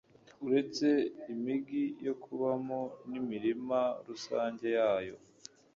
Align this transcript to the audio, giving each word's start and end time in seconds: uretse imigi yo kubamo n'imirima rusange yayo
uretse 0.45 0.87
imigi 1.33 1.83
yo 2.05 2.13
kubamo 2.23 2.79
n'imirima 3.09 3.79
rusange 4.07 4.65
yayo 4.77 5.15